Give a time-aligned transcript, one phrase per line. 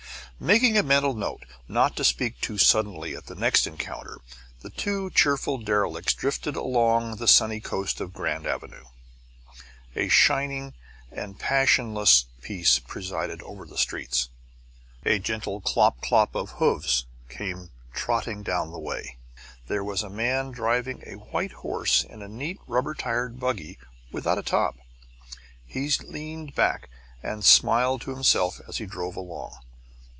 [0.43, 4.21] Making a mental note not to speak too suddenly at the next encounter,
[4.61, 8.85] the two cheerful derelicts drifted along the sunny coast of Grand Avenue.
[9.95, 10.73] A shining
[11.11, 14.29] and passionless peace presided over the streets.
[15.05, 19.17] A gentle clop clop of hooves came trotting down the way:
[19.67, 23.77] here was a man driving a white horse in a neat rubber tired buggy
[24.11, 24.75] without a top.
[25.67, 26.89] He leaned back
[27.21, 29.55] and smiled to himself as he drove along.